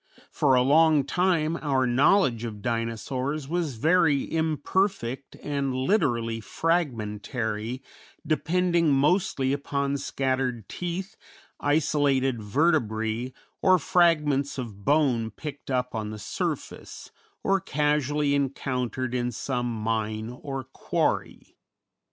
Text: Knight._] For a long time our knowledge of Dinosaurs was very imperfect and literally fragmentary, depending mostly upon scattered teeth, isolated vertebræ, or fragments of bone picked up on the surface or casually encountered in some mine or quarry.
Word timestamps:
Knight._] 0.17 0.27
For 0.31 0.55
a 0.55 0.63
long 0.63 1.03
time 1.03 1.59
our 1.61 1.85
knowledge 1.85 2.43
of 2.43 2.63
Dinosaurs 2.63 3.47
was 3.47 3.75
very 3.75 4.23
imperfect 4.33 5.35
and 5.43 5.75
literally 5.75 6.39
fragmentary, 6.41 7.83
depending 8.25 8.91
mostly 8.93 9.53
upon 9.53 9.97
scattered 9.97 10.67
teeth, 10.67 11.17
isolated 11.59 12.39
vertebræ, 12.39 13.31
or 13.61 13.77
fragments 13.77 14.57
of 14.57 14.83
bone 14.83 15.29
picked 15.29 15.69
up 15.69 15.93
on 15.93 16.09
the 16.09 16.17
surface 16.17 17.11
or 17.43 17.59
casually 17.61 18.33
encountered 18.33 19.13
in 19.13 19.31
some 19.31 19.71
mine 19.71 20.29
or 20.31 20.63
quarry. 20.63 21.55